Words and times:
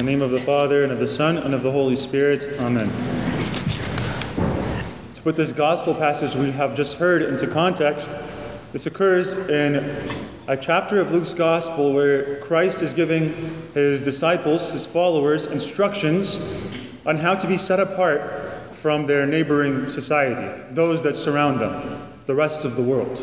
the 0.00 0.06
name 0.06 0.22
of 0.22 0.30
the 0.30 0.40
Father, 0.40 0.82
and 0.82 0.90
of 0.90 0.98
the 0.98 1.06
Son, 1.06 1.36
and 1.36 1.52
of 1.52 1.62
the 1.62 1.70
Holy 1.70 1.94
Spirit. 1.94 2.58
Amen. 2.60 2.88
To 5.12 5.20
put 5.20 5.36
this 5.36 5.52
gospel 5.52 5.92
passage 5.92 6.34
we 6.34 6.52
have 6.52 6.74
just 6.74 6.96
heard 6.96 7.20
into 7.20 7.46
context, 7.46 8.10
this 8.72 8.86
occurs 8.86 9.34
in 9.34 9.76
a 10.48 10.56
chapter 10.56 11.02
of 11.02 11.12
Luke's 11.12 11.34
gospel 11.34 11.92
where 11.92 12.36
Christ 12.36 12.80
is 12.80 12.94
giving 12.94 13.34
his 13.74 14.00
disciples, 14.00 14.72
his 14.72 14.86
followers, 14.86 15.46
instructions 15.46 16.66
on 17.04 17.18
how 17.18 17.34
to 17.34 17.46
be 17.46 17.58
set 17.58 17.78
apart 17.78 18.22
from 18.72 19.04
their 19.04 19.26
neighboring 19.26 19.90
society, 19.90 20.64
those 20.70 21.02
that 21.02 21.14
surround 21.14 21.60
them, 21.60 22.10
the 22.24 22.34
rest 22.34 22.64
of 22.64 22.74
the 22.76 22.82
world. 22.82 23.18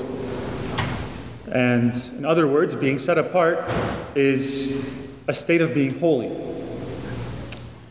And 1.52 1.96
in 2.16 2.23
other 2.23 2.46
words, 2.48 2.75
being 2.75 3.00
set 3.00 3.18
apart 3.18 3.68
is 4.14 5.09
a 5.28 5.34
state 5.34 5.62
of 5.62 5.73
being 5.73 5.98
holy. 5.98 6.46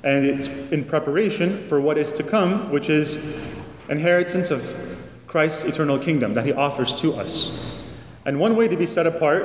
And 0.07 0.25
it's 0.25 0.47
in 0.71 0.85
preparation 0.85 1.67
for 1.67 1.81
what 1.81 1.99
is 1.99 2.13
to 2.13 2.23
come, 2.23 2.71
which 2.71 2.89
is 2.89 3.53
inheritance 3.89 4.53
of 4.53 4.63
Christ's 5.27 5.65
eternal 5.65 5.99
kingdom 5.99 6.35
that 6.35 6.47
he 6.47 6.53
offers 6.53 6.95
to 7.01 7.15
us. 7.15 7.85
And 8.25 8.39
one 8.39 8.55
way 8.55 8.69
to 8.69 8.77
be 8.77 8.87
set 8.87 9.09
apart, 9.09 9.45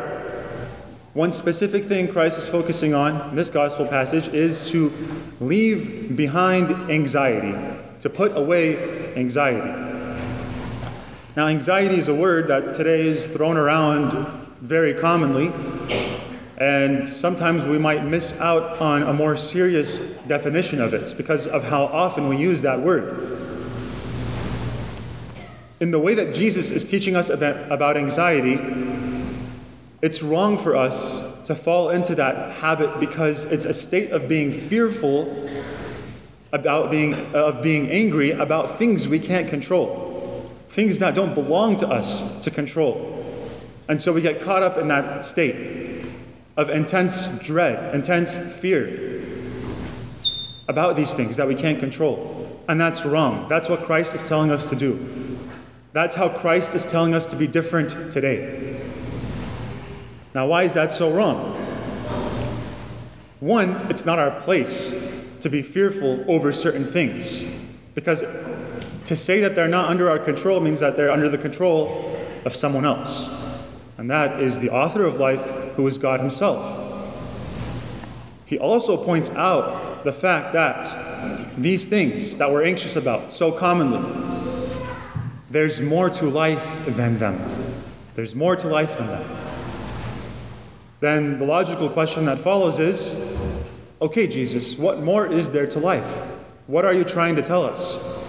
one 1.14 1.32
specific 1.32 1.84
thing 1.86 2.08
Christ 2.08 2.38
is 2.38 2.48
focusing 2.48 2.94
on 2.94 3.30
in 3.32 3.36
this 3.36 3.50
gospel 3.50 3.88
passage 3.88 4.28
is 4.28 4.70
to 4.70 4.94
leave 5.40 6.16
behind 6.16 6.70
anxiety, 6.92 7.56
to 8.02 8.09
put 8.12 8.38
away 8.38 9.16
anxiety. 9.16 9.72
Now, 11.36 11.48
anxiety 11.48 11.96
is 11.96 12.08
a 12.08 12.14
word 12.14 12.48
that 12.50 12.76
today 12.76 13.08
is 13.08 13.26
thrown 13.26 13.58
around 13.58 14.14
very 14.62 14.94
commonly, 14.94 15.52
and 16.62 17.10
sometimes 17.10 17.66
we 17.66 17.80
might 17.80 18.06
miss 18.06 18.40
out 18.40 18.80
on 18.80 19.02
a 19.02 19.12
more 19.12 19.36
serious 19.36 19.98
definition 20.28 20.80
of 20.80 20.94
it 20.94 21.12
because 21.18 21.48
of 21.48 21.64
how 21.64 21.86
often 21.86 22.28
we 22.28 22.38
use 22.38 22.62
that 22.62 22.80
word. 22.80 23.40
In 25.80 25.90
the 25.90 25.98
way 25.98 26.14
that 26.14 26.36
Jesus 26.36 26.70
is 26.70 26.86
teaching 26.86 27.16
us 27.16 27.30
about, 27.30 27.72
about 27.72 27.98
anxiety, 27.98 28.59
it's 30.03 30.22
wrong 30.22 30.56
for 30.56 30.76
us 30.76 31.42
to 31.48 31.56
fall 31.56 31.90
into 31.90 32.14
that 32.14 32.53
habit 32.58 33.00
because 33.00 33.52
it's 33.52 33.66
a 33.66 33.73
state 33.73 34.12
of 34.12 34.30
being 34.30 34.52
fearful 34.52 35.50
about 36.53 36.92
being 36.92 37.16
of 37.34 37.64
being 37.64 37.90
angry 37.90 38.30
about 38.30 38.70
things 38.70 39.08
we 39.08 39.20
can't 39.20 39.50
control 39.50 40.52
things 40.68 41.00
that 41.00 41.16
don't 41.16 41.34
belong 41.34 41.75
to 41.78 41.88
us 41.88 42.40
to 42.42 42.52
control. 42.52 43.25
And 43.90 44.00
so 44.00 44.14
we 44.14 44.22
get 44.22 44.40
caught 44.42 44.64
up 44.64 44.78
in 44.78 44.88
that 44.90 45.25
state 45.25 45.91
of 46.57 46.69
intense 46.69 47.39
dread, 47.44 47.94
intense 47.95 48.38
fear 48.38 49.21
about 50.67 50.95
these 50.95 51.13
things 51.13 51.38
that 51.38 51.47
we 51.47 51.55
can't 51.55 51.80
control. 51.80 52.59
And 52.67 52.80
that's 52.80 53.05
wrong. 53.05 53.47
That's 53.49 53.67
what 53.67 53.81
Christ 53.81 54.16
is 54.16 54.27
telling 54.27 54.52
us 54.52 54.69
to 54.69 54.75
do. 54.75 55.38
That's 55.94 56.16
how 56.16 56.29
Christ 56.29 56.75
is 56.75 56.89
telling 56.89 57.13
us 57.13 57.25
to 57.27 57.35
be 57.35 57.47
different 57.47 58.11
today. 58.11 58.79
Now, 60.33 60.47
why 60.47 60.63
is 60.63 60.73
that 60.75 60.91
so 60.91 61.11
wrong? 61.11 61.53
One, 63.41 63.72
it's 63.89 64.05
not 64.05 64.19
our 64.19 64.39
place 64.41 65.38
to 65.41 65.49
be 65.49 65.61
fearful 65.61 66.23
over 66.27 66.52
certain 66.52 66.85
things 66.85 67.44
because 67.95 68.23
to 69.05 69.16
say 69.16 69.41
that 69.41 69.55
they're 69.55 69.67
not 69.67 69.89
under 69.89 70.09
our 70.09 70.19
control 70.19 70.59
means 70.61 70.79
that 70.79 70.95
they're 70.95 71.11
under 71.11 71.27
the 71.27 71.38
control 71.38 72.16
of 72.45 72.55
someone 72.55 72.85
else. 72.85 73.50
And 74.02 74.09
that 74.09 74.41
is 74.41 74.57
the 74.57 74.71
author 74.71 75.05
of 75.05 75.19
life, 75.19 75.47
who 75.75 75.85
is 75.85 75.99
God 75.99 76.21
Himself. 76.21 76.75
He 78.47 78.57
also 78.57 78.97
points 78.97 79.30
out 79.35 80.03
the 80.03 80.11
fact 80.11 80.53
that 80.53 81.52
these 81.55 81.85
things 81.85 82.38
that 82.38 82.52
we're 82.52 82.63
anxious 82.63 82.95
about 82.95 83.31
so 83.31 83.52
commonly, 83.52 84.02
there's 85.52 85.81
more 85.81 86.09
to 86.09 86.25
life 86.25 86.84
than 86.88 87.19
them. 87.19 87.38
There's 88.16 88.34
more 88.34 88.56
to 88.56 88.67
life 88.67 88.97
than 88.97 89.06
them. 89.06 89.38
Then 91.00 91.38
the 91.38 91.45
logical 91.45 91.88
question 91.88 92.25
that 92.25 92.40
follows 92.40 92.79
is 92.79 93.38
okay, 94.01 94.25
Jesus, 94.25 94.79
what 94.79 95.00
more 95.01 95.28
is 95.28 95.51
there 95.51 95.67
to 95.67 95.78
life? 95.78 96.22
What 96.66 96.85
are 96.85 96.94
you 96.94 97.03
trying 97.03 97.35
to 97.35 97.44
tell 97.44 97.63
us? 97.63 98.21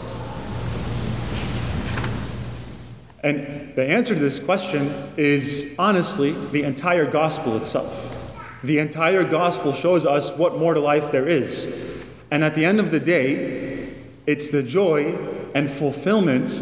And 3.22 3.74
the 3.76 3.84
answer 3.84 4.14
to 4.14 4.20
this 4.20 4.40
question 4.40 4.92
is 5.16 5.76
honestly 5.78 6.32
the 6.32 6.64
entire 6.64 7.08
gospel 7.08 7.56
itself. 7.56 8.18
The 8.64 8.78
entire 8.78 9.24
gospel 9.24 9.72
shows 9.72 10.04
us 10.04 10.36
what 10.36 10.58
more 10.58 10.74
to 10.74 10.80
life 10.80 11.12
there 11.12 11.28
is. 11.28 12.02
And 12.30 12.42
at 12.42 12.54
the 12.54 12.64
end 12.64 12.80
of 12.80 12.90
the 12.90 13.00
day, 13.00 13.92
it's 14.26 14.48
the 14.48 14.62
joy 14.62 15.16
and 15.54 15.70
fulfillment 15.70 16.60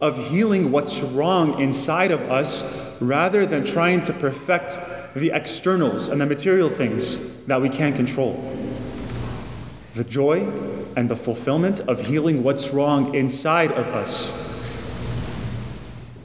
of 0.00 0.30
healing 0.30 0.72
what's 0.72 1.00
wrong 1.00 1.60
inside 1.60 2.10
of 2.10 2.22
us 2.22 3.00
rather 3.00 3.46
than 3.46 3.64
trying 3.64 4.02
to 4.04 4.12
perfect 4.12 4.78
the 5.14 5.30
externals 5.30 6.08
and 6.08 6.20
the 6.20 6.26
material 6.26 6.68
things 6.68 7.44
that 7.46 7.60
we 7.60 7.68
can't 7.68 7.94
control. 7.94 8.32
The 9.94 10.04
joy 10.04 10.40
and 10.96 11.08
the 11.08 11.16
fulfillment 11.16 11.80
of 11.80 12.00
healing 12.00 12.42
what's 12.42 12.70
wrong 12.72 13.14
inside 13.14 13.70
of 13.72 13.88
us 13.88 14.43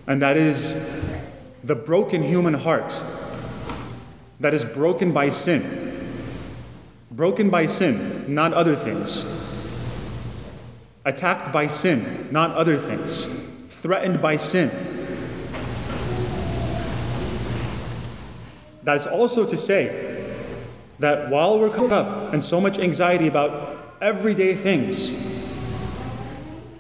and 0.10 0.24
that 0.24 0.38
is 0.38 1.22
the 1.64 1.76
broken 1.76 2.24
human 2.24 2.56
heart 2.56 3.04
that 4.40 4.56
is 4.56 4.66
broken 4.66 5.12
by 5.14 5.30
sin. 5.30 5.62
Broken 7.12 7.52
by 7.52 7.68
sin, 7.68 8.34
not 8.34 8.52
other 8.52 8.76
things. 8.76 9.24
Attacked 11.06 11.54
by 11.54 11.68
sin, 11.68 12.28
not 12.32 12.56
other 12.56 12.76
things. 12.76 13.26
Threatened 13.70 14.20
by 14.20 14.36
sin. 14.38 14.72
That 18.84 18.96
is 18.96 19.06
also 19.06 19.46
to 19.46 19.56
say 19.56 20.34
that 20.98 21.30
while 21.30 21.60
we're 21.60 21.70
caught 21.70 21.92
up 21.92 22.34
in 22.34 22.42
so 22.42 22.60
much 22.60 22.80
anxiety 22.80 23.28
about 23.28 23.78
everyday 24.02 24.56
things, 24.56 25.12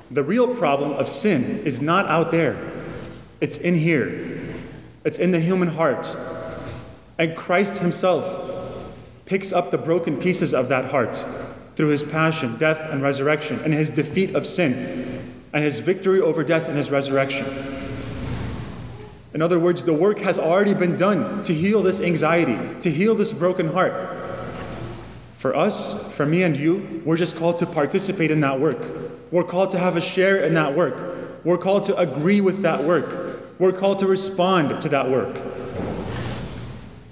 the 0.09 0.23
real 0.23 0.55
problem 0.55 0.93
of 0.93 1.07
sin 1.07 1.61
is 1.63 1.79
not 1.79 2.07
out 2.07 2.31
there. 2.31 2.78
It's 3.41 3.57
in 3.57 3.75
here, 3.75 4.39
it's 5.03 5.19
in 5.19 5.31
the 5.31 5.39
human 5.39 5.69
heart. 5.69 6.15
And 7.17 7.35
Christ 7.35 7.81
Himself 7.81 8.45
picks 9.25 9.51
up 9.51 9.71
the 9.71 9.77
broken 9.77 10.17
pieces 10.17 10.53
of 10.53 10.69
that 10.69 10.91
heart 10.91 11.23
through 11.75 11.89
His 11.89 12.03
passion, 12.03 12.57
death, 12.57 12.87
and 12.89 13.01
resurrection, 13.01 13.59
and 13.63 13.73
His 13.73 13.89
defeat 13.89 14.35
of 14.35 14.47
sin, 14.47 15.33
and 15.53 15.63
His 15.63 15.79
victory 15.79 16.19
over 16.19 16.43
death 16.43 16.67
and 16.67 16.75
His 16.75 16.91
resurrection. 16.91 17.45
In 19.33 19.41
other 19.41 19.59
words, 19.59 19.83
the 19.83 19.93
work 19.93 20.19
has 20.19 20.39
already 20.39 20.73
been 20.73 20.97
done 20.97 21.43
to 21.43 21.53
heal 21.53 21.83
this 21.83 22.01
anxiety, 22.01 22.57
to 22.81 22.89
heal 22.91 23.15
this 23.15 23.31
broken 23.31 23.71
heart. 23.73 23.93
For 25.35 25.55
us, 25.55 26.13
for 26.15 26.25
me 26.25 26.43
and 26.43 26.57
you, 26.57 27.01
we're 27.05 27.15
just 27.15 27.37
called 27.37 27.57
to 27.57 27.65
participate 27.65 28.31
in 28.31 28.41
that 28.41 28.59
work. 28.59 28.83
We're 29.31 29.43
called 29.43 29.69
to 29.71 29.79
have 29.79 29.95
a 29.95 30.01
share 30.01 30.43
in 30.43 30.55
that 30.55 30.75
work. 30.75 31.45
We're 31.45 31.57
called 31.57 31.83
to 31.85 31.95
agree 31.95 32.41
with 32.41 32.63
that 32.63 32.83
work. 32.83 33.28
We're 33.59 33.73
called 33.73 33.99
to 33.99 34.07
respond 34.07 34.81
to 34.83 34.89
that 34.89 35.09
work. 35.09 35.37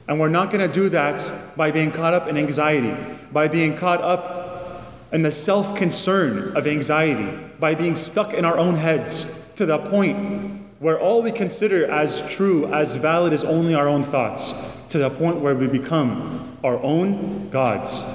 And 0.07 0.17
we're 0.17 0.29
not 0.29 0.49
going 0.49 0.65
to 0.65 0.73
do 0.73 0.87
that 0.89 1.29
by 1.57 1.71
being 1.71 1.91
caught 1.91 2.13
up 2.13 2.29
in 2.29 2.37
anxiety, 2.37 2.95
by 3.33 3.49
being 3.49 3.75
caught 3.75 3.99
up 3.99 4.93
in 5.11 5.23
the 5.23 5.31
self 5.31 5.75
concern 5.75 6.55
of 6.55 6.65
anxiety, 6.65 7.37
by 7.59 7.75
being 7.75 7.95
stuck 7.95 8.33
in 8.33 8.45
our 8.45 8.57
own 8.57 8.75
heads 8.75 9.51
to 9.55 9.65
the 9.65 9.77
point 9.77 10.63
where 10.79 10.97
all 10.97 11.21
we 11.21 11.33
consider 11.33 11.85
as 11.91 12.25
true, 12.33 12.71
as 12.73 12.95
valid, 12.95 13.33
is 13.33 13.43
only 13.43 13.75
our 13.75 13.89
own 13.89 14.03
thoughts, 14.03 14.53
to 14.87 14.97
the 14.97 15.09
point 15.09 15.41
where 15.41 15.55
we 15.55 15.67
become 15.67 16.57
our 16.63 16.81
own 16.81 17.49
gods. 17.49 18.05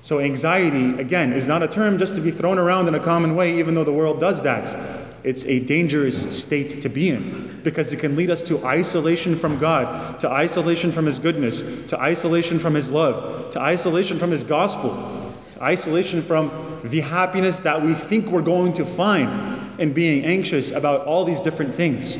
So, 0.00 0.20
anxiety, 0.20 1.00
again, 1.00 1.32
is 1.32 1.48
not 1.48 1.64
a 1.64 1.68
term 1.68 1.98
just 1.98 2.14
to 2.14 2.20
be 2.20 2.30
thrown 2.30 2.60
around 2.60 2.86
in 2.86 2.94
a 2.94 3.00
common 3.00 3.34
way, 3.34 3.58
even 3.58 3.74
though 3.74 3.82
the 3.82 3.92
world 3.92 4.20
does 4.20 4.42
that 4.42 5.05
it's 5.26 5.44
a 5.46 5.58
dangerous 5.58 6.40
state 6.40 6.80
to 6.82 6.88
be 6.88 7.10
in 7.10 7.60
because 7.64 7.92
it 7.92 7.98
can 7.98 8.14
lead 8.14 8.30
us 8.30 8.42
to 8.42 8.64
isolation 8.64 9.34
from 9.34 9.58
God, 9.58 10.20
to 10.20 10.30
isolation 10.30 10.92
from 10.92 11.04
His 11.04 11.18
goodness, 11.18 11.84
to 11.86 12.00
isolation 12.00 12.60
from 12.60 12.74
His 12.74 12.92
love, 12.92 13.50
to 13.50 13.60
isolation 13.60 14.20
from 14.20 14.30
His 14.30 14.44
gospel, 14.44 15.34
to 15.50 15.62
isolation 15.62 16.22
from 16.22 16.80
the 16.84 17.00
happiness 17.00 17.58
that 17.60 17.82
we 17.82 17.92
think 17.92 18.26
we're 18.26 18.40
going 18.40 18.72
to 18.74 18.84
find 18.84 19.80
in 19.80 19.92
being 19.92 20.24
anxious 20.24 20.70
about 20.70 21.04
all 21.08 21.24
these 21.24 21.40
different 21.40 21.74
things. 21.74 22.16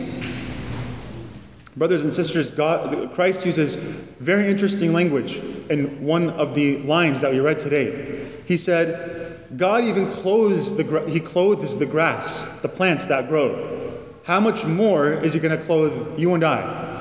Brothers 1.77 2.03
and 2.03 2.13
sisters, 2.13 2.51
God, 2.51 3.13
Christ 3.15 3.47
uses 3.47 3.77
very 3.77 4.49
interesting 4.49 4.93
language 4.93 5.37
in 5.71 6.05
one 6.05 6.31
of 6.31 6.55
the 6.55 6.79
lines 6.79 7.21
that 7.21 7.31
we 7.31 7.39
read 7.39 7.61
today. 7.61 8.27
He 8.47 8.57
said, 8.57 9.16
God 9.55 9.85
even 9.85 10.11
clothes 10.11 10.77
the, 10.77 11.05
he 11.09 11.21
clothes 11.21 11.79
the 11.79 11.87
grass, 11.87 12.61
the 12.63 12.69
plants 12.69 13.07
that 13.07 13.29
grow. 13.29 14.03
How 14.25 14.41
much 14.41 14.65
more 14.65 15.13
is 15.13 15.35
he 15.35 15.41
going 15.41 15.57
to 15.57 15.65
clothe 15.65 16.19
you 16.19 16.35
and 16.35 16.43
I? 16.43 16.97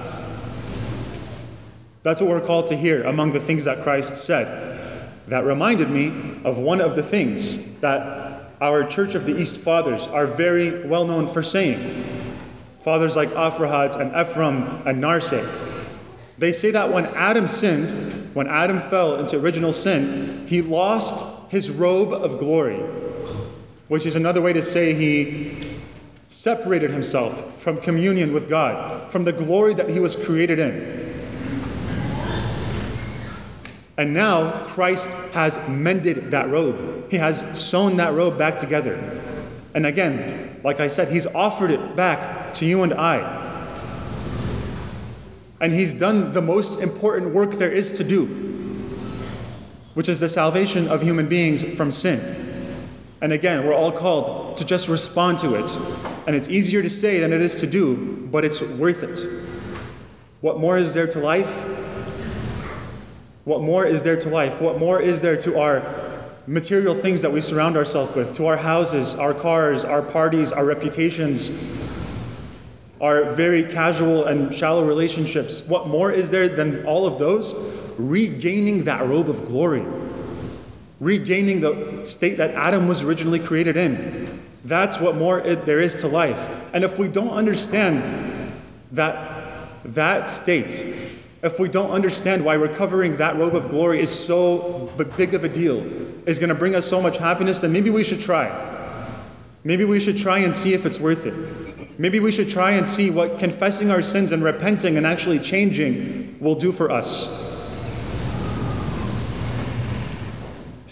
That's 2.04 2.22
what 2.22 2.30
we're 2.30 2.46
called 2.46 2.68
to 2.68 2.76
hear 2.76 3.04
among 3.04 3.32
the 3.32 3.40
things 3.40 3.66
that 3.66 3.82
Christ 3.82 4.24
said. 4.24 4.46
that 5.28 5.44
reminded 5.44 5.90
me 5.90 6.40
of 6.44 6.60
one 6.60 6.82
of 6.82 6.96
the 6.96 7.02
things 7.02 7.80
that 7.80 8.52
our 8.62 8.86
Church 8.86 9.16
of 9.16 9.26
the 9.26 9.36
East 9.36 9.58
Fathers 9.58 10.08
are 10.08 10.28
very 10.28 10.88
well 10.88 11.06
known 11.06 11.28
for 11.28 11.42
saying. 11.42 12.04
Fathers 12.82 13.16
like 13.16 13.30
Aphrahat 13.30 14.00
and 14.00 14.16
Ephraim 14.16 14.64
and 14.86 15.04
Narseh. 15.04 15.44
They 16.38 16.52
say 16.52 16.70
that 16.72 16.92
when 16.92 17.06
Adam 17.08 17.48
sinned, 17.48 18.36
when 18.36 18.48
Adam 18.48 18.82
fell 18.82 19.16
into 19.16 19.40
original 19.40 19.74
sin, 19.74 20.46
he 20.48 20.62
lost 20.62 21.35
his 21.56 21.72
robe 21.72 22.12
of 22.12 22.38
glory, 22.38 22.82
which 23.88 24.06
is 24.06 24.18
another 24.18 24.42
way 24.42 24.52
to 24.52 24.62
say 24.62 24.94
he 24.94 25.80
separated 26.28 26.92
himself 26.92 27.62
from 27.62 27.80
communion 27.80 28.34
with 28.34 28.50
God, 28.50 29.10
from 29.10 29.24
the 29.24 29.32
glory 29.32 29.74
that 29.74 29.90
he 29.90 30.02
was 30.02 30.18
created 30.18 30.60
in. 30.60 31.16
And 33.98 34.14
now 34.14 34.66
Christ 34.66 35.34
has 35.34 35.58
mended 35.70 36.32
that 36.32 36.50
robe. 36.50 37.10
He 37.10 37.16
has 37.16 37.40
sewn 37.58 37.96
that 37.98 38.14
robe 38.14 38.38
back 38.38 38.58
together. 38.58 38.96
And 39.74 39.86
again, 39.86 40.60
like 40.62 40.82
I 40.82 40.88
said, 40.88 41.08
He's 41.08 41.26
offered 41.28 41.72
it 41.72 41.96
back 41.96 42.54
to 42.56 42.66
you 42.66 42.84
and 42.84 42.94
I. 42.94 43.44
And 45.62 45.72
He's 45.72 45.94
done 45.94 46.34
the 46.34 46.42
most 46.42 46.82
important 46.82 47.34
work 47.34 47.52
there 47.52 47.72
is 47.72 47.94
to 47.94 48.04
do, 48.04 48.26
which 49.96 50.08
is 50.08 50.20
the 50.20 50.30
salvation 50.30 50.88
of 50.88 51.02
human 51.02 51.28
beings 51.28 51.64
from 51.76 51.92
sin. 51.92 52.20
And 53.22 53.34
again, 53.34 53.66
we're 53.66 53.74
all 53.74 53.92
called 53.92 54.58
to 54.58 54.66
just 54.66 54.88
respond 54.88 55.40
to 55.40 55.56
it. 55.56 55.78
And 56.28 56.36
it's 56.36 56.50
easier 56.50 56.84
to 56.84 56.90
say 56.90 57.20
than 57.20 57.34
it 57.34 57.42
is 57.42 57.56
to 57.58 57.68
do, 57.68 58.28
but 58.32 58.46
it's 58.46 58.62
worth 58.62 59.02
it. 59.02 59.20
What 60.42 60.60
more 60.60 60.78
is 60.78 60.94
there 60.94 61.08
to 61.08 61.20
life? 61.20 61.64
What 63.46 63.62
more 63.62 63.86
is 63.86 64.04
there 64.04 64.20
to 64.20 64.30
life? 64.30 64.62
What 64.62 64.80
more 64.80 65.00
is 65.00 65.22
there 65.22 65.40
to 65.42 65.60
our 65.60 65.82
material 66.46 66.94
things 66.94 67.22
that 67.22 67.32
we 67.32 67.42
surround 67.42 67.78
ourselves 67.78 68.14
with, 68.16 68.36
to 68.36 68.48
our 68.48 68.58
houses, 68.58 69.16
our 69.16 69.34
cars, 69.34 69.86
our 69.86 70.02
parties, 70.02 70.52
our 70.52 70.66
reputations, 70.66 71.90
our 73.00 73.34
very 73.34 73.64
casual 73.64 74.26
and 74.26 74.54
shallow 74.54 74.86
relationships? 74.86 75.66
What 75.68 75.88
more 75.88 76.12
is 76.12 76.32
there 76.32 76.50
than 76.50 76.86
all 76.86 77.08
of 77.08 77.18
those? 77.18 77.85
Regaining 77.98 78.84
that 78.84 79.08
robe 79.08 79.30
of 79.30 79.46
glory, 79.46 79.86
regaining 81.00 81.62
the 81.62 82.06
state 82.06 82.38
that 82.38 82.52
Adam 82.52 82.88
was 82.88 83.04
originally 83.04 83.40
created 83.40 83.78
in. 83.78 84.42
That's 84.64 85.00
what 85.00 85.16
more 85.16 85.40
it, 85.40 85.66
there 85.66 85.80
is 85.80 85.96
to 85.98 86.08
life. 86.08 86.50
And 86.74 86.84
if 86.84 86.98
we 86.98 87.08
don't 87.08 87.30
understand 87.30 88.52
that 88.92 89.36
that 89.86 90.30
state, 90.30 90.84
if 91.44 91.60
we 91.60 91.70
don't 91.70 91.92
understand 91.92 92.44
why 92.44 92.56
recovering 92.56 93.18
that 93.18 93.36
robe 93.36 93.56
of 93.56 93.70
glory 93.70 94.00
is 94.02 94.10
so 94.10 94.92
big 95.16 95.36
of 95.36 95.44
a 95.44 95.50
deal, 95.50 95.78
is 96.28 96.40
going 96.40 96.50
to 96.50 96.56
bring 96.56 96.74
us 96.74 96.88
so 96.88 97.00
much 97.02 97.18
happiness, 97.18 97.62
then 97.62 97.72
maybe 97.72 97.92
we 97.92 98.04
should 98.04 98.20
try. 98.20 98.50
Maybe 99.64 99.86
we 99.86 100.00
should 100.00 100.18
try 100.18 100.40
and 100.40 100.56
see 100.56 100.74
if 100.74 100.86
it's 100.86 101.00
worth 101.00 101.26
it. 101.28 102.00
Maybe 102.00 102.20
we 102.20 102.32
should 102.32 102.50
try 102.50 102.72
and 102.72 102.88
see 102.88 103.10
what 103.10 103.40
confessing 103.40 103.92
our 103.92 104.02
sins 104.02 104.32
and 104.32 104.44
repenting 104.44 104.98
and 104.98 105.06
actually 105.06 105.40
changing 105.40 106.38
will 106.40 106.56
do 106.56 106.72
for 106.72 106.92
us. 106.92 107.45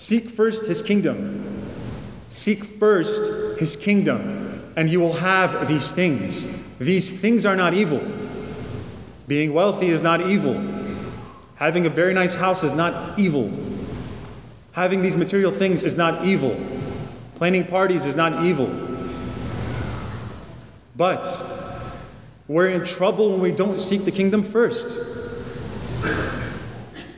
Seek 0.03 0.25
first 0.25 0.65
his 0.65 0.81
kingdom. 0.81 1.65
Seek 2.29 2.61
first 2.61 3.57
his 3.57 3.77
kingdom, 3.77 4.61
and 4.75 4.89
you 4.89 4.99
will 4.99 5.13
have 5.13 5.65
these 5.65 5.93
things. 5.93 6.45
These 6.77 7.21
things 7.21 7.45
are 7.45 7.55
not 7.55 7.73
evil. 7.73 8.05
Being 9.29 9.53
wealthy 9.53 9.87
is 9.87 10.01
not 10.01 10.19
evil. 10.19 10.61
Having 11.55 11.85
a 11.85 11.89
very 11.89 12.13
nice 12.13 12.35
house 12.35 12.65
is 12.65 12.73
not 12.73 13.17
evil. 13.17 13.49
Having 14.73 15.03
these 15.03 15.15
material 15.15 15.51
things 15.51 15.83
is 15.83 15.95
not 15.95 16.25
evil. 16.25 16.59
Planning 17.35 17.65
parties 17.65 18.03
is 18.03 18.13
not 18.13 18.43
evil. 18.43 18.69
But 20.97 21.25
we're 22.49 22.67
in 22.67 22.83
trouble 22.83 23.31
when 23.31 23.39
we 23.39 23.53
don't 23.53 23.79
seek 23.79 24.03
the 24.03 24.11
kingdom 24.11 24.43
first. 24.43 24.99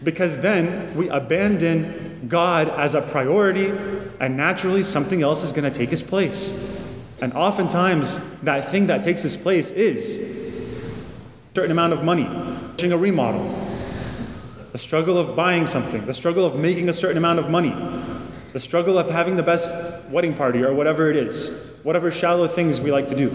Because 0.03 0.41
then 0.41 0.95
we 0.95 1.09
abandon 1.09 2.04
God 2.27 2.69
as 2.69 2.95
a 2.95 3.01
priority, 3.01 3.73
and 4.19 4.37
naturally 4.37 4.83
something 4.83 5.21
else 5.21 5.43
is 5.43 5.51
going 5.51 5.69
to 5.69 5.77
take 5.77 5.89
his 5.89 6.01
place. 6.01 6.73
And 7.21 7.33
oftentimes, 7.33 8.39
that 8.41 8.67
thing 8.67 8.87
that 8.87 9.03
takes 9.03 9.21
his 9.21 9.37
place 9.37 9.71
is 9.71 10.17
a 10.17 11.55
certain 11.55 11.71
amount 11.71 11.93
of 11.93 12.03
money, 12.03 12.29
doing 12.77 12.91
a 12.91 12.97
remodel, 12.97 13.43
the 14.71 14.77
struggle 14.77 15.17
of 15.17 15.35
buying 15.35 15.65
something, 15.65 16.05
the 16.05 16.13
struggle 16.13 16.45
of 16.45 16.59
making 16.59 16.89
a 16.89 16.93
certain 16.93 17.17
amount 17.17 17.39
of 17.39 17.49
money, 17.49 17.73
the 18.51 18.59
struggle 18.59 18.97
of 18.97 19.09
having 19.09 19.37
the 19.37 19.43
best 19.43 20.09
wedding 20.09 20.33
party 20.33 20.63
or 20.63 20.73
whatever 20.73 21.09
it 21.09 21.17
is, 21.17 21.77
whatever 21.83 22.11
shallow 22.11 22.47
things 22.47 22.81
we 22.81 22.91
like 22.91 23.07
to 23.07 23.15
do. 23.15 23.33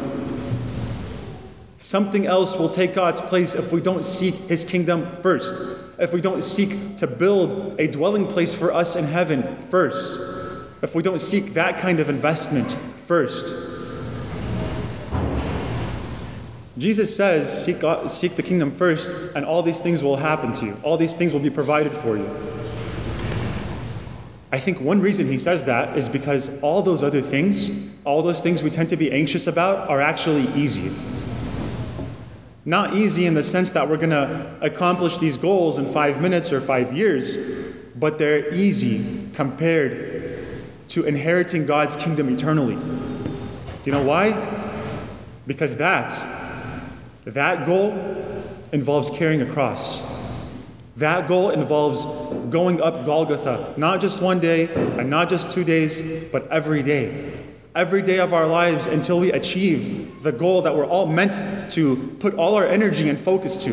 Something 1.79 2.27
else 2.27 2.59
will 2.59 2.69
take 2.69 2.95
God's 2.95 3.23
place 3.23 3.55
if 3.55 3.73
we 3.73 3.81
don't 3.81 4.05
seek 4.05 4.35
His 4.35 4.67
kingdom 4.67 5.07
first, 5.23 5.90
if 6.01 6.13
we 6.15 6.21
don't 6.21 6.43
seek 6.43 6.97
to 6.97 7.07
build 7.07 7.79
a 7.79 7.87
dwelling 7.87 8.27
place 8.27 8.55
for 8.55 8.73
us 8.73 8.97
in 8.97 9.05
heaven 9.05 9.43
first, 9.57 10.21
if 10.83 10.95
we 10.95 11.03
don't 11.03 11.21
seek 11.21 11.53
that 11.53 11.79
kind 11.79 12.01
of 12.01 12.09
investment 12.09 12.73
first. 12.97 13.69
Jesus 16.79 17.15
says, 17.15 17.65
seek, 17.65 17.81
God, 17.81 18.11
seek 18.11 18.37
the 18.37 18.43
kingdom 18.43 18.71
first, 18.71 19.11
and 19.37 19.45
all 19.45 19.63
these 19.63 19.81
things 19.81 20.03
will 20.03 20.17
happen 20.17 20.55
to 20.55 20.67
you. 20.67 20.77
All 20.83 20.97
these 20.97 21.13
things 21.13 21.35
will 21.35 21.41
be 21.41 21.51
provided 21.51 21.95
for 21.95 22.17
you. 22.17 22.25
I 24.51 24.59
think 24.59 24.81
one 24.81 25.03
reason 25.03 25.27
he 25.27 25.39
says 25.39 25.65
that 25.67 25.99
is 25.99 26.09
because 26.09 26.61
all 26.63 26.81
those 26.81 27.03
other 27.03 27.21
things, 27.21 27.93
all 28.05 28.23
those 28.23 28.41
things 28.41 28.63
we 28.63 28.71
tend 28.71 28.89
to 28.89 28.97
be 28.97 29.13
anxious 29.13 29.47
about, 29.47 29.91
are 29.91 30.01
actually 30.01 30.49
easy. 30.55 30.91
Not 32.65 32.95
easy 32.95 33.27
in 33.27 33.35
the 33.35 33.43
sense 33.43 33.73
that 33.73 33.89
we're 33.89 33.97
going 33.97 34.11
to 34.11 34.57
accomplish 34.61 35.17
these 35.19 35.37
goals 35.37 35.79
in 35.79 35.87
five 35.87 36.21
minutes 36.21 36.53
or 36.53 36.61
five 36.61 36.93
years, 36.93 37.85
but 37.97 38.19
they're 38.19 38.53
easy 38.53 39.31
compared 39.35 40.47
to 40.89 41.05
inheriting 41.05 41.67
God's 41.67 41.97
kingdom 41.97 42.29
eternally. 42.29 42.75
Do 42.75 43.91
you 43.91 43.93
know 43.93 44.03
why? 44.03 44.33
Because 45.47 45.79
that 45.79 46.11
that 47.25 47.67
goal 47.67 47.93
involves 48.73 49.11
carrying 49.11 49.41
a 49.41 49.47
cross. 49.47 50.19
That 50.97 51.29
goal 51.29 51.51
involves 51.51 52.05
going 52.51 52.83
up 52.83 53.07
Golgotha, 53.07 53.75
not 53.77 54.01
just 54.01 54.21
one 54.21 54.41
day 54.41 54.69
and 54.99 55.09
not 55.09 55.29
just 55.29 55.51
two 55.51 55.65
days, 55.65 56.25
but 56.25 56.47
every 56.49 56.83
day. 56.83 57.41
Every 57.73 58.03
day 58.03 58.19
of 58.19 58.35
our 58.35 58.49
lives 58.49 58.89
until 58.89 59.21
we 59.21 59.31
achieve 59.31 60.25
the 60.25 60.33
goal 60.33 60.63
that 60.63 60.75
we're 60.75 60.87
all 60.87 61.07
meant 61.07 61.35
to 61.71 62.17
put 62.19 62.35
all 62.35 62.57
our 62.57 62.67
energy 62.67 63.09
and 63.09 63.19
focus 63.19 63.57
to, 63.59 63.71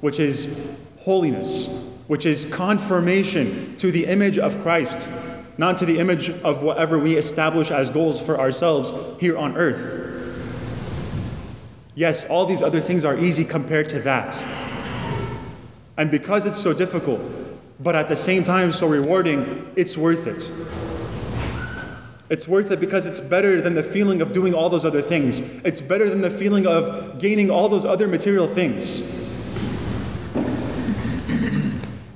which 0.00 0.18
is 0.18 0.84
holiness, 0.98 1.96
which 2.08 2.26
is 2.26 2.44
confirmation 2.44 3.76
to 3.76 3.92
the 3.92 4.06
image 4.06 4.36
of 4.36 4.60
Christ, 4.62 5.08
not 5.58 5.78
to 5.78 5.86
the 5.86 6.00
image 6.00 6.28
of 6.28 6.62
whatever 6.62 6.98
we 6.98 7.16
establish 7.16 7.70
as 7.70 7.88
goals 7.88 8.20
for 8.20 8.36
ourselves 8.36 8.92
here 9.20 9.38
on 9.38 9.56
earth. 9.56 10.02
Yes, 11.94 12.28
all 12.28 12.46
these 12.46 12.62
other 12.62 12.80
things 12.80 13.04
are 13.04 13.16
easy 13.16 13.44
compared 13.44 13.88
to 13.90 14.00
that. 14.00 14.42
And 15.96 16.10
because 16.10 16.46
it's 16.46 16.58
so 16.58 16.72
difficult, 16.72 17.20
but 17.78 17.94
at 17.94 18.08
the 18.08 18.16
same 18.16 18.42
time 18.42 18.72
so 18.72 18.88
rewarding, 18.88 19.72
it's 19.76 19.96
worth 19.96 20.26
it. 20.26 20.50
It's 22.28 22.48
worth 22.48 22.70
it 22.72 22.80
because 22.80 23.06
it's 23.06 23.20
better 23.20 23.60
than 23.60 23.74
the 23.74 23.82
feeling 23.82 24.20
of 24.20 24.32
doing 24.32 24.52
all 24.52 24.68
those 24.68 24.84
other 24.84 25.02
things. 25.02 25.40
It's 25.64 25.80
better 25.80 26.08
than 26.08 26.22
the 26.22 26.30
feeling 26.30 26.66
of 26.66 27.18
gaining 27.18 27.50
all 27.50 27.68
those 27.68 27.84
other 27.84 28.08
material 28.08 28.46
things. 28.46 29.24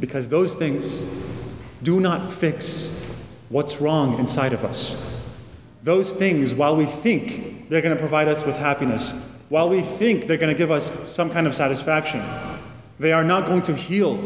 Because 0.00 0.29
those 0.29 0.57
things 0.57 1.05
do 1.83 2.00
not 2.00 2.29
fix 2.29 3.25
what's 3.50 3.81
wrong 3.81 4.19
inside 4.19 4.52
of 4.52 4.64
us. 4.64 5.25
Those 5.83 6.12
things, 6.12 6.55
while 6.55 6.76
we 6.76 6.87
think 6.87 7.69
they're 7.69 7.83
going 7.83 7.95
to 7.95 8.00
provide 8.00 8.29
us 8.29 8.45
with 8.45 8.57
happiness, 8.57 9.12
while 9.49 9.69
we 9.69 9.81
think 9.81 10.26
they're 10.26 10.37
going 10.37 10.52
to 10.52 10.59
give 10.59 10.71
us 10.71 11.11
some 11.11 11.31
kind 11.31 11.47
of 11.47 11.55
satisfaction, 11.55 12.23
they 12.99 13.12
are 13.12 13.25
not 13.25 13.47
going 13.47 13.62
to 13.62 13.75
heal 13.75 14.17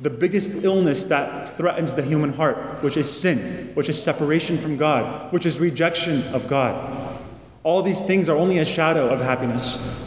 the 0.00 0.10
biggest 0.10 0.64
illness 0.64 1.04
that 1.04 1.56
threatens 1.56 1.94
the 1.94 2.02
human 2.02 2.32
heart, 2.32 2.56
which 2.82 2.96
is 2.96 3.10
sin, 3.10 3.72
which 3.74 3.88
is 3.88 4.00
separation 4.00 4.56
from 4.56 4.76
God, 4.76 5.32
which 5.32 5.44
is 5.44 5.58
rejection 5.58 6.22
of 6.34 6.46
God. 6.46 7.18
All 7.64 7.82
these 7.82 8.00
things 8.00 8.28
are 8.28 8.36
only 8.36 8.58
a 8.58 8.64
shadow 8.64 9.08
of 9.08 9.20
happiness. 9.20 10.04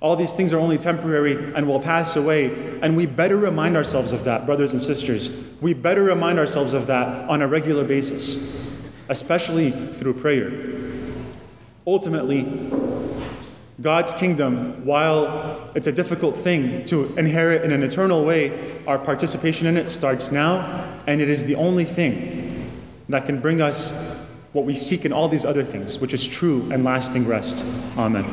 All 0.00 0.14
these 0.16 0.32
things 0.32 0.52
are 0.52 0.58
only 0.58 0.78
temporary 0.78 1.52
and 1.54 1.66
will 1.66 1.80
pass 1.80 2.16
away. 2.16 2.80
And 2.80 2.96
we 2.96 3.06
better 3.06 3.36
remind 3.36 3.76
ourselves 3.76 4.12
of 4.12 4.24
that, 4.24 4.46
brothers 4.46 4.72
and 4.72 4.80
sisters. 4.82 5.30
We 5.60 5.74
better 5.74 6.02
remind 6.02 6.38
ourselves 6.38 6.72
of 6.72 6.86
that 6.86 7.28
on 7.28 7.42
a 7.42 7.48
regular 7.48 7.84
basis, 7.84 8.88
especially 9.08 9.70
through 9.70 10.14
prayer. 10.14 10.52
Ultimately, 11.86 12.42
God's 13.80 14.12
kingdom, 14.12 14.84
while 14.84 15.70
it's 15.74 15.86
a 15.86 15.92
difficult 15.92 16.36
thing 16.36 16.84
to 16.86 17.14
inherit 17.16 17.62
in 17.62 17.70
an 17.70 17.82
eternal 17.82 18.24
way, 18.24 18.82
our 18.86 18.98
participation 18.98 19.68
in 19.68 19.76
it 19.76 19.90
starts 19.90 20.32
now, 20.32 20.98
and 21.06 21.20
it 21.20 21.28
is 21.28 21.44
the 21.44 21.54
only 21.54 21.84
thing 21.84 22.70
that 23.08 23.24
can 23.24 23.40
bring 23.40 23.62
us 23.62 24.26
what 24.52 24.64
we 24.64 24.74
seek 24.74 25.04
in 25.04 25.12
all 25.12 25.28
these 25.28 25.44
other 25.44 25.62
things, 25.62 26.00
which 26.00 26.12
is 26.12 26.26
true 26.26 26.68
and 26.72 26.82
lasting 26.82 27.26
rest. 27.26 27.64
Amen. 27.96 28.24